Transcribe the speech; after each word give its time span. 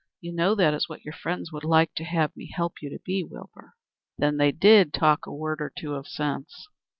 You 0.19 0.31
know 0.33 0.55
that 0.55 0.73
is 0.73 0.89
what 0.89 1.05
your 1.05 1.13
friends 1.13 1.51
would 1.51 1.63
like 1.63 1.93
to 1.93 2.03
have 2.03 2.35
me 2.35 2.51
help 2.51 2.81
you 2.81 2.89
to 2.89 2.97
be, 3.05 3.23
Wilbur." 3.23 3.75
"Then 4.17 4.37
they 4.37 4.51
did 4.51 4.93
talk 4.95 5.27
a 5.27 5.31
word 5.31 5.61
or 5.61 5.71
two 5.77 5.93
of 5.93 6.07
sense?" 6.07 6.67